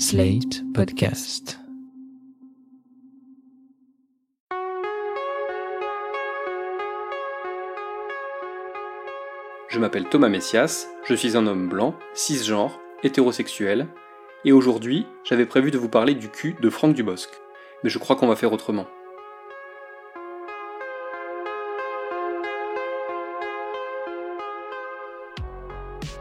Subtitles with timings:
[0.00, 1.58] Slate Podcast.
[9.68, 13.88] Je m'appelle Thomas Messias, je suis un homme blanc, cisgenre, hétérosexuel,
[14.44, 17.30] et aujourd'hui, j'avais prévu de vous parler du cul de Franck Dubosc.
[17.82, 18.86] Mais je crois qu'on va faire autrement.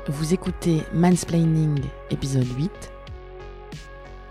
[0.08, 2.97] Vous écoutez Mansplaining épisode 8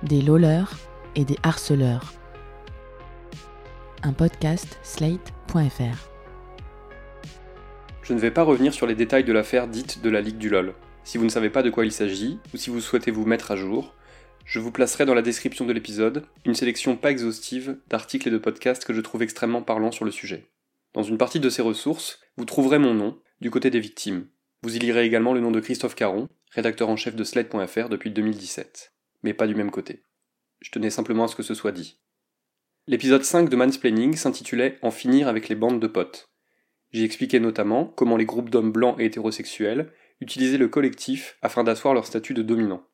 [0.09, 0.77] Des loleurs
[1.17, 2.13] et des harceleurs.
[4.05, 6.11] Un podcast slate.fr.
[8.03, 10.49] Je ne vais pas revenir sur les détails de l'affaire dite de la Ligue du
[10.49, 10.75] LOL.
[11.03, 13.51] Si vous ne savez pas de quoi il s'agit, ou si vous souhaitez vous mettre
[13.51, 13.97] à jour,
[14.45, 18.39] je vous placerai dans la description de l'épisode une sélection pas exhaustive d'articles et de
[18.39, 20.47] podcasts que je trouve extrêmement parlants sur le sujet.
[20.93, 24.29] Dans une partie de ces ressources, vous trouverez mon nom, du côté des victimes.
[24.63, 28.13] Vous y lirez également le nom de Christophe Caron, rédacteur en chef de Sled.fr depuis
[28.13, 28.93] 2017.
[29.27, 30.05] Mais pas du même côté.
[30.61, 31.99] Je tenais simplement à ce que ce soit dit.
[32.87, 36.31] L'épisode 5 de Mansplaining s'intitulait En finir avec les bandes de potes.
[36.93, 41.93] J'y expliquais notamment comment les groupes d'hommes blancs et hétérosexuels utilisaient le collectif afin d'asseoir
[41.93, 42.87] leur statut de dominant.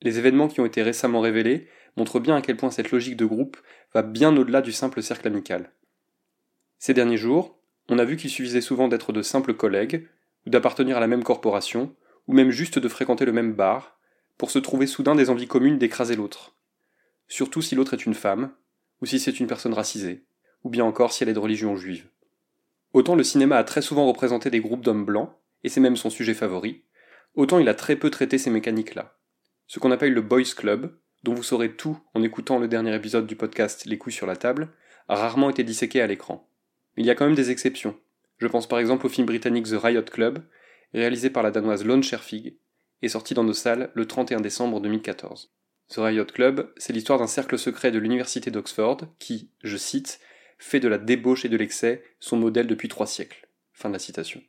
[0.00, 3.26] Les événements qui ont été récemment révélés montrent bien à quel point cette logique de
[3.26, 3.58] groupe
[3.92, 5.70] va bien au-delà du simple cercle amical.
[6.78, 10.08] Ces derniers jours, on a vu qu'il suffisait souvent d'être de simples collègues,
[10.46, 11.94] ou d'appartenir à la même corporation,
[12.26, 13.93] ou même juste de fréquenter le même bar,
[14.38, 16.56] pour se trouver soudain des envies communes d'écraser l'autre.
[17.28, 18.52] Surtout si l'autre est une femme,
[19.00, 20.24] ou si c'est une personne racisée,
[20.62, 22.08] ou bien encore si elle est de religion juive.
[22.92, 26.10] Autant le cinéma a très souvent représenté des groupes d'hommes blancs, et c'est même son
[26.10, 26.84] sujet favori,
[27.34, 29.16] autant il a très peu traité ces mécaniques-là.
[29.66, 33.26] Ce qu'on appelle le Boys Club, dont vous saurez tout en écoutant le dernier épisode
[33.26, 34.68] du podcast Les couilles sur la table,
[35.08, 36.48] a rarement été disséqué à l'écran.
[36.96, 37.96] Il y a quand même des exceptions.
[38.38, 40.44] Je pense par exemple au film britannique The Riot Club,
[40.92, 42.56] réalisé par la danoise Lone Scherfig,
[43.04, 45.52] et sorti dans nos salles le 31 décembre 2014.
[45.90, 50.20] The Riot Club, c'est l'histoire d'un cercle secret de l'université d'Oxford qui, je cite,
[50.58, 53.46] fait de la débauche et de l'excès son modèle depuis trois siècles.
[53.74, 54.40] Fin de la citation.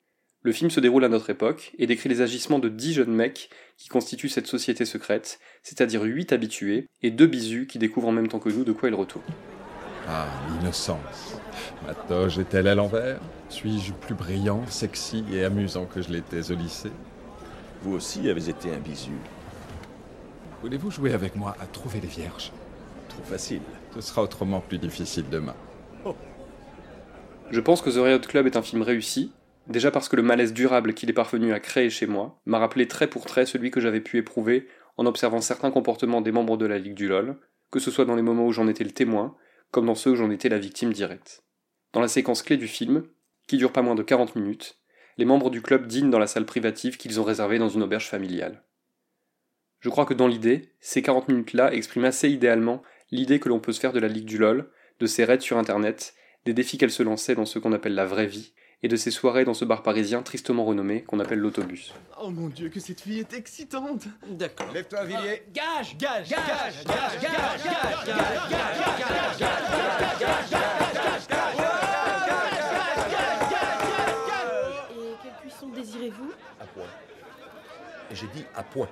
[0.42, 3.50] Le film se déroule à notre époque et décrit les agissements de dix jeunes mecs
[3.78, 8.30] qui constituent cette société secrète, c'est-à-dire huit habitués et deux bisus qui découvrent en même
[8.30, 9.24] temps que nous de quoi ils retournent.
[10.08, 11.40] Ah, l'innocence.
[11.86, 13.20] Ma toge est-elle à l'envers?
[13.50, 16.92] Suis-je plus brillant, sexy et amusant que je l'étais au lycée?
[17.82, 19.12] Vous aussi avez été un bisu.
[20.62, 22.52] Voulez-vous jouer avec moi à trouver les vierges?
[23.10, 23.62] Trop facile.
[23.94, 25.56] Ce sera autrement plus difficile demain.
[27.52, 29.32] Je pense que The Riot Club est un film réussi,
[29.68, 32.88] déjà parce que le malaise durable qu'il est parvenu à créer chez moi m'a rappelé
[32.88, 36.66] trait pour trait celui que j'avais pu éprouver en observant certains comportements des membres de
[36.66, 37.38] la Ligue du LOL,
[37.72, 39.36] que ce soit dans les moments où j'en étais le témoin,
[39.72, 41.44] comme dans ceux où j'en étais la victime directe.
[41.94, 43.04] Dans la séquence clé du film,
[43.48, 44.80] qui dure pas moins de 40 minutes,
[45.18, 48.10] les membres du club dînent dans la salle privative qu'ils ont réservée dans une auberge
[48.10, 48.64] familiale.
[49.80, 52.82] Je crois que dans l'idée, ces 40 minutes-là expriment assez idéalement
[53.12, 55.58] l'idée que l'on peut se faire de la Ligue du LOL, de ses raids sur
[55.58, 56.16] internet,
[56.46, 58.54] des défis qu'elle se lançait dans ce qu'on appelle la vraie vie,
[58.84, 61.94] et de ses soirées dans ce bar parisien tristement renommé qu'on appelle l'autobus.
[62.22, 64.72] Oh mon dieu, que cette fille est excitante D'accord.
[64.74, 65.44] Lève-toi, Villiers.
[65.54, 70.55] Gage Gage Gage Gage Gage Gage Gage Gage Gage Et
[78.16, 78.88] J'ai dit à point.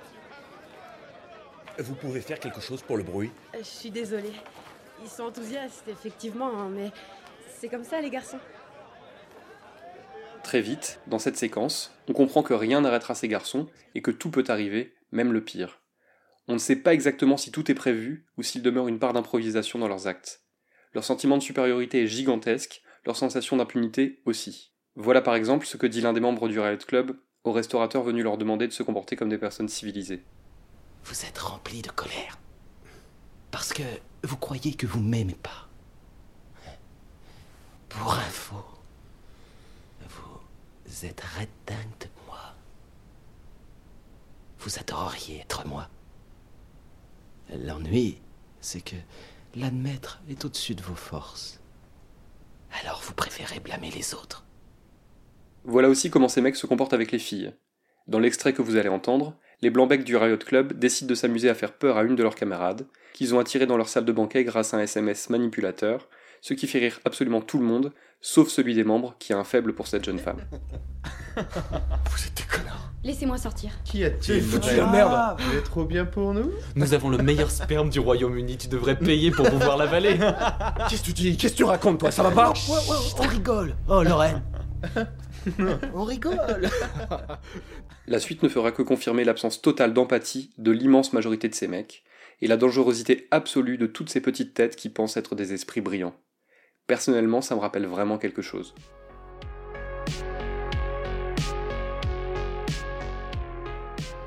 [1.78, 4.32] Vous pouvez faire quelque chose pour le bruit Euh, Je suis désolée.
[5.02, 6.92] Ils sont enthousiastes, effectivement, hein, mais
[7.58, 8.38] c'est comme ça, les garçons.
[10.42, 14.30] Très vite, dans cette séquence, on comprend que rien n'arrêtera ces garçons et que tout
[14.30, 15.80] peut arriver, même le pire.
[16.46, 19.78] On ne sait pas exactement si tout est prévu ou s'il demeure une part d'improvisation
[19.78, 20.42] dans leurs actes.
[20.92, 24.74] Leur sentiment de supériorité est gigantesque, leur sensation d'impunité aussi.
[24.96, 28.22] Voilà par exemple ce que dit l'un des membres du Riot Club au restaurateur venu
[28.22, 30.24] leur demander de se comporter comme des personnes civilisées.
[31.04, 32.38] Vous êtes rempli de colère.
[33.50, 33.82] Parce que
[34.24, 35.68] vous croyez que vous m'aimez pas.
[37.88, 38.64] Pour info,
[40.86, 42.54] vous êtes red dingue de moi.
[44.58, 45.88] Vous adoreriez être moi.
[47.50, 48.20] L'ennui,
[48.60, 48.96] c'est que
[49.54, 51.60] l'admettre est au-dessus de vos forces.
[52.80, 54.43] Alors vous préférez blâmer les autres.
[55.64, 57.52] Voilà aussi comment ces mecs se comportent avec les filles.
[58.06, 61.54] Dans l'extrait que vous allez entendre, les blancs-becs du Riot Club décident de s'amuser à
[61.54, 64.44] faire peur à une de leurs camarades, qu'ils ont attirée dans leur salle de banquet
[64.44, 66.08] grâce à un SMS manipulateur,
[66.42, 69.44] ce qui fait rire absolument tout le monde, sauf celui des membres qui a un
[69.44, 70.36] faible pour cette jeune femme.
[71.36, 73.70] Vous êtes des connards Laissez-moi sortir.
[73.84, 75.12] Qui a-t-il foutu la merde.
[75.14, 78.68] Ah, Vous êtes trop bien pour nous Nous avons le meilleur sperme du Royaume-Uni, tu
[78.68, 80.18] devrais payer pour pouvoir l'avaler.
[80.90, 81.36] Qu'est-ce que tu dis?
[81.38, 82.10] Qu'est-ce que tu racontes, toi?
[82.10, 82.52] Ça va pas?
[83.18, 83.74] On rigole.
[83.88, 84.42] Oh Lorraine.
[85.94, 86.68] On rigole.
[88.06, 92.04] La suite ne fera que confirmer l'absence totale d'empathie de l'immense majorité de ces mecs,
[92.40, 96.14] et la dangerosité absolue de toutes ces petites têtes qui pensent être des esprits brillants.
[96.86, 98.74] Personnellement, ça me rappelle vraiment quelque chose.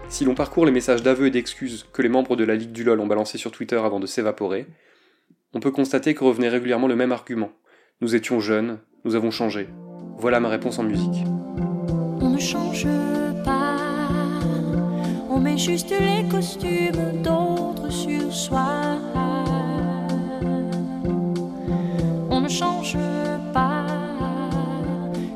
[0.10, 2.84] Si l'on parcourt les messages d'aveu et d'excuses que les membres de la Ligue du
[2.84, 4.66] LOL ont balancés sur Twitter avant de s'évaporer,
[5.54, 7.52] on peut constater que revenait régulièrement le même argument.
[8.02, 9.68] Nous étions jeunes, nous avons changé.
[10.20, 11.24] Voilà ma réponse en musique.
[12.22, 12.88] On ne change
[13.46, 13.78] pas,
[15.30, 18.98] on met juste les costumes d'autres sur soi.
[22.30, 22.98] On ne change
[23.54, 23.86] pas,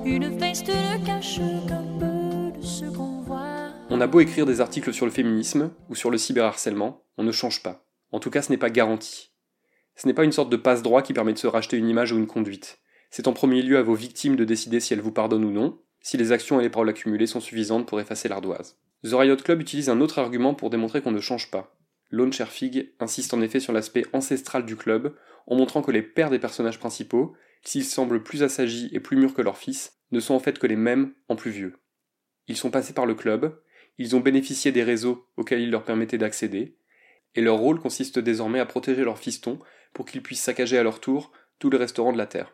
[0.03, 3.69] une veste ne cache qu'un peu de ce qu'on voit.
[3.91, 7.31] On a beau écrire des articles sur le féminisme ou sur le cyberharcèlement, on ne
[7.31, 7.85] change pas.
[8.11, 9.31] En tout cas, ce n'est pas garanti.
[9.95, 12.17] Ce n'est pas une sorte de passe-droit qui permet de se racheter une image ou
[12.17, 12.79] une conduite.
[13.11, 15.77] C'est en premier lieu à vos victimes de décider si elles vous pardonnent ou non,
[15.99, 18.79] si les actions et les paroles accumulées sont suffisantes pour effacer l'ardoise.
[19.03, 21.75] The Riot Club utilise un autre argument pour démontrer qu'on ne change pas.
[22.09, 25.15] Lone Sherfig insiste en effet sur l'aspect ancestral du club,
[25.45, 29.33] en montrant que les pères des personnages principaux, s'ils semblent plus assagis et plus mûrs
[29.33, 31.75] que leurs fils, ne sont en fait que les mêmes en plus vieux.
[32.47, 33.59] Ils sont passés par le club,
[33.97, 36.77] ils ont bénéficié des réseaux auxquels il leur permettait d'accéder,
[37.35, 39.59] et leur rôle consiste désormais à protéger leurs fistons
[39.93, 42.53] pour qu'ils puissent saccager à leur tour tous les restaurants de la Terre.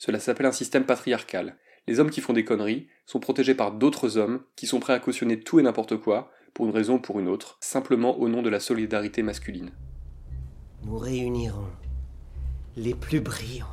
[0.00, 1.58] Cela s'appelle un système patriarcal.
[1.86, 4.98] Les hommes qui font des conneries sont protégés par d'autres hommes qui sont prêts à
[4.98, 8.40] cautionner tout et n'importe quoi, pour une raison ou pour une autre, simplement au nom
[8.40, 9.72] de la solidarité masculine.
[10.84, 11.68] Nous réunirons
[12.78, 13.66] les plus brillants,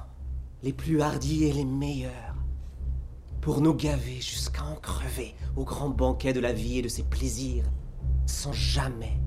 [0.63, 2.35] les plus hardis et les meilleurs,
[3.39, 7.03] pour nous gaver jusqu'à en crever au grand banquet de la vie et de ses
[7.03, 7.63] plaisirs,
[8.25, 9.17] sans jamais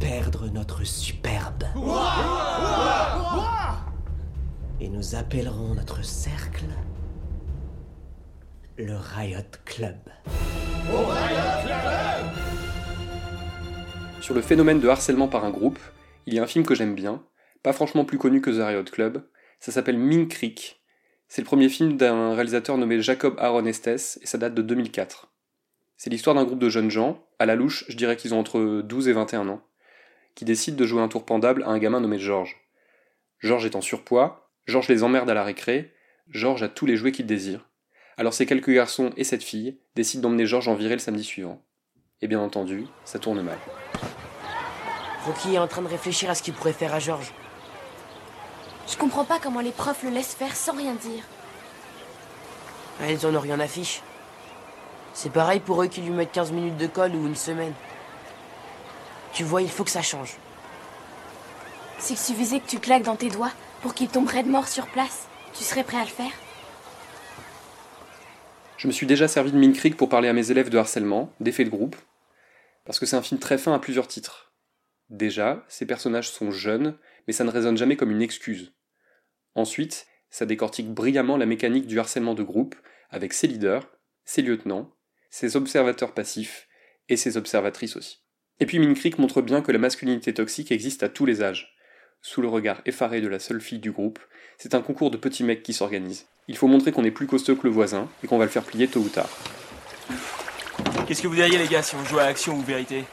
[0.00, 1.64] perdre notre superbe.
[4.80, 6.66] Et nous appellerons notre cercle
[8.76, 9.96] le Riot Club.
[14.20, 15.80] Sur le phénomène de harcèlement par un groupe,
[16.26, 17.24] il y a un film que j'aime bien,
[17.64, 19.24] pas franchement plus connu que The Riot Club,
[19.58, 20.80] ça s'appelle Mean Creek.
[21.26, 25.28] C'est le premier film d'un réalisateur nommé Jacob Aaron Estes et ça date de 2004.
[25.96, 28.82] C'est l'histoire d'un groupe de jeunes gens, à la louche, je dirais qu'ils ont entre
[28.82, 29.62] 12 et 21 ans,
[30.36, 32.56] qui décident de jouer un tour pendable à un gamin nommé George.
[33.40, 35.94] George est en surpoids, George les emmerde à la récré,
[36.28, 37.66] George a tous les jouets qu'il désire.
[38.18, 41.62] Alors ces quelques garçons et cette fille décident d'emmener George en virée le samedi suivant.
[42.20, 43.56] Et bien entendu, ça tourne mal.
[45.24, 47.32] Rocky est en train de réfléchir à ce qu'il pourrait faire à George.
[48.86, 51.24] Je comprends pas comment les profs le laissent faire sans rien dire.
[53.00, 54.02] Ah, Ils en ont rien à fiche.
[55.14, 57.72] C'est pareil pour eux qui lui mettent 15 minutes de colle ou une semaine.
[59.32, 60.36] Tu vois, il faut que ça change.
[61.98, 65.28] S'il suffisait que tu claques dans tes doigts pour qu'il tombe raide mort sur place,
[65.54, 66.32] tu serais prêt à le faire?
[68.76, 71.32] Je me suis déjà servi de Mean Creek pour parler à mes élèves de harcèlement,
[71.40, 71.96] d'effets de groupe,
[72.84, 74.54] parce que c'est un film très fin à plusieurs titres.
[75.10, 78.74] Déjà, ces personnages sont jeunes, mais ça ne résonne jamais comme une excuse.
[79.54, 82.76] Ensuite, ça décortique brillamment la mécanique du harcèlement de groupe,
[83.10, 83.88] avec ses leaders,
[84.24, 84.92] ses lieutenants,
[85.30, 86.68] ses observateurs passifs,
[87.08, 88.18] et ses observatrices aussi.
[88.60, 91.74] Et puis Creek montre bien que la masculinité toxique existe à tous les âges.
[92.22, 94.18] Sous le regard effaré de la seule fille du groupe,
[94.58, 96.26] c'est un concours de petits mecs qui s'organise.
[96.48, 98.64] Il faut montrer qu'on est plus costaud que le voisin et qu'on va le faire
[98.64, 99.28] plier tôt ou tard.
[101.06, 103.04] Qu'est-ce que vous diriez les gars si on jouait à action ou vérité?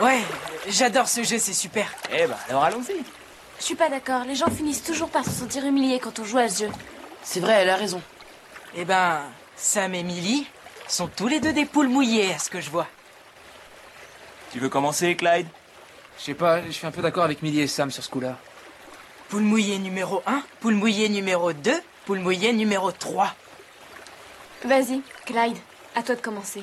[0.00, 0.20] Ouais,
[0.68, 1.92] j'adore ce jeu, c'est super.
[2.12, 2.96] Eh ben alors allons-y.
[3.58, 6.38] Je suis pas d'accord, les gens finissent toujours par se sentir humiliés quand on joue
[6.38, 6.70] à ce jeu.
[7.22, 8.00] C'est vrai, elle a raison.
[8.76, 9.22] Eh ben,
[9.56, 10.46] Sam et Millie
[10.86, 12.86] sont tous les deux des poules mouillées, à ce que je vois.
[14.52, 15.48] Tu veux commencer, Clyde?
[16.18, 18.38] Je sais pas, je suis un peu d'accord avec Millie et Sam sur ce coup-là.
[19.28, 21.70] Poule mouillée numéro 1, poule mouillée numéro 2,
[22.06, 23.34] poule mouillée numéro 3.
[24.64, 25.56] Vas-y, Clyde,
[25.94, 26.62] à toi de commencer.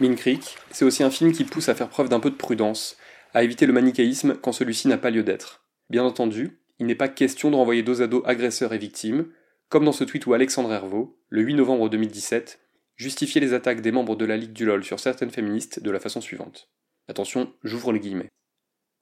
[0.00, 2.96] Mean Creek, c'est aussi un film qui pousse à faire preuve d'un peu de prudence,
[3.32, 5.64] à éviter le manichéisme quand celui-ci n'a pas lieu d'être.
[5.88, 9.28] Bien entendu, il n'est pas question de renvoyer dos à dos agresseurs et victimes,
[9.70, 12.60] comme dans ce tweet où Alexandre Hervaux, le 8 novembre 2017,
[12.96, 16.00] justifiait les attaques des membres de la Ligue du LOL sur certaines féministes de la
[16.00, 16.68] façon suivante.
[17.08, 18.30] Attention, j'ouvre les guillemets.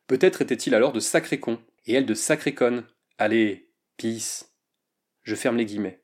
[0.06, 2.84] Peut-être était-il alors de sacrés cons, et elle de sacrés connes.
[3.18, 4.50] Allez, peace.
[5.22, 6.02] Je ferme les guillemets.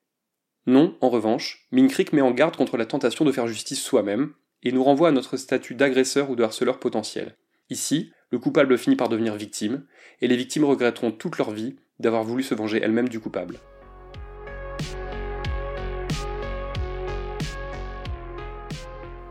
[0.67, 4.73] Non, en revanche, Creek met en garde contre la tentation de faire justice soi-même, et
[4.73, 7.37] nous renvoie à notre statut d'agresseur ou de harceleur potentiel.
[7.71, 9.87] Ici, le coupable finit par devenir victime,
[10.21, 13.59] et les victimes regretteront toute leur vie d'avoir voulu se venger elles-mêmes du coupable.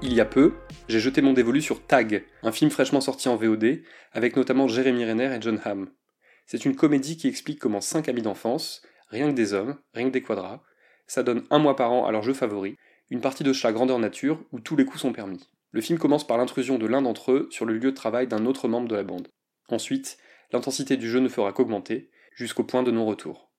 [0.01, 0.53] Il y a peu,
[0.89, 5.05] j'ai jeté mon dévolu sur Tag, un film fraîchement sorti en VOD, avec notamment Jérémy
[5.05, 5.89] Renner et John Hamm.
[6.45, 10.13] C'est une comédie qui explique comment cinq amis d'enfance, rien que des hommes, rien que
[10.13, 10.61] des quadras,
[11.07, 12.75] ça donne un mois par an à leur jeu favori,
[13.09, 15.49] une partie de chat grandeur nature où tous les coups sont permis.
[15.71, 18.45] Le film commence par l'intrusion de l'un d'entre eux sur le lieu de travail d'un
[18.45, 19.29] autre membre de la bande.
[19.69, 20.17] Ensuite,
[20.51, 23.51] l'intensité du jeu ne fera qu'augmenter, jusqu'au point de non-retour.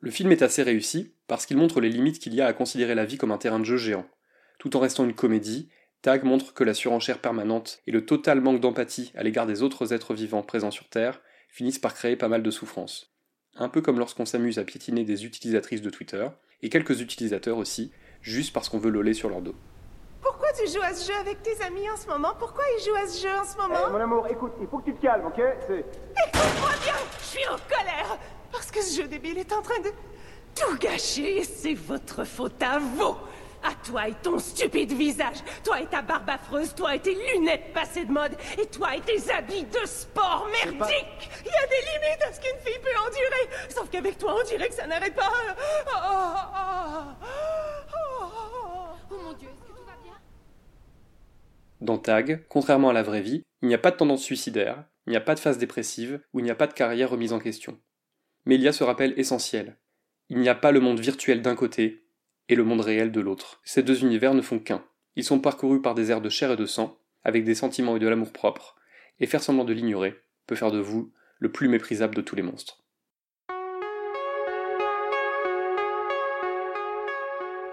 [0.00, 2.94] Le film est assez réussi parce qu'il montre les limites qu'il y a à considérer
[2.94, 4.06] la vie comme un terrain de jeu géant.
[4.58, 5.68] Tout en restant une comédie,
[6.02, 9.92] Tag montre que la surenchère permanente et le total manque d'empathie à l'égard des autres
[9.92, 13.12] êtres vivants présents sur Terre finissent par créer pas mal de souffrances.
[13.56, 16.28] Un peu comme lorsqu'on s'amuse à piétiner des utilisatrices de Twitter,
[16.62, 19.56] et quelques utilisateurs aussi, juste parce qu'on veut loler sur leur dos.
[20.22, 22.32] Pourquoi tu joues à ce jeu avec tes amis en ce moment?
[22.38, 23.86] Pourquoi ils jouent à ce jeu en ce moment?
[23.88, 25.40] Eh, mon amour, écoute, il faut que tu te calmes, ok?
[25.66, 25.78] C'est...
[25.80, 28.18] Écoute-moi bien Je suis en colère
[28.52, 29.90] Parce que ce jeu débile est en train de
[30.54, 33.16] tout gâcher et c'est votre faute à vous
[33.62, 37.72] à toi et ton stupide visage, toi et ta barbe affreuse, toi et tes lunettes
[37.72, 41.30] passées de mode, et toi et tes habits de sport merdiques.
[41.44, 43.28] Il y a des limites à ce qu'une fille peut endurer
[43.68, 45.32] Sauf qu'avec toi, on dirait que ça n'arrête pas.
[45.86, 46.38] Oh,
[49.10, 50.14] oh mon dieu, est-ce que tout va bien?
[51.80, 55.10] Dans Tag, contrairement à la vraie vie, il n'y a pas de tendance suicidaire, il
[55.10, 57.38] n'y a pas de phase dépressive, ou il n'y a pas de carrière remise en
[57.38, 57.80] question.
[58.44, 59.76] Mais il y a ce rappel essentiel.
[60.30, 62.07] Il n'y a pas le monde virtuel d'un côté
[62.48, 63.60] et le monde réel de l'autre.
[63.64, 64.84] Ces deux univers ne font qu'un.
[65.16, 67.98] Ils sont parcourus par des airs de chair et de sang, avec des sentiments et
[68.00, 68.76] de l'amour propre,
[69.20, 70.14] et faire semblant de l'ignorer
[70.46, 72.82] peut faire de vous le plus méprisable de tous les monstres.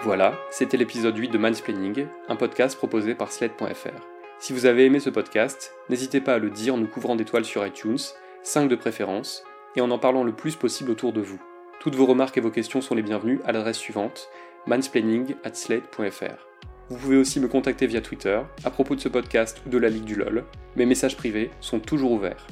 [0.01, 4.05] Voilà, c'était l'épisode 8 de Mansplaining, un podcast proposé par Sled.fr.
[4.37, 7.45] Si vous avez aimé ce podcast, n'hésitez pas à le dire en nous couvrant d'étoiles
[7.45, 7.97] sur iTunes,
[8.43, 9.43] 5 de préférence,
[9.75, 11.41] et en en parlant le plus possible autour de vous.
[11.79, 14.29] Toutes vos remarques et vos questions sont les bienvenues à l'adresse suivante
[14.67, 16.47] mansplaining@slate.fr.
[16.89, 19.89] Vous pouvez aussi me contacter via Twitter à propos de ce podcast ou de la
[19.89, 20.45] Ligue du LOL.
[20.75, 22.45] Mes messages privés sont toujours ouverts.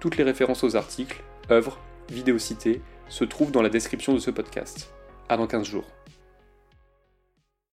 [0.00, 1.78] Toutes les références aux articles, œuvres,
[2.10, 4.92] vidéos citées se trouvent dans la description de ce podcast.
[5.28, 5.86] Dans 15 jours.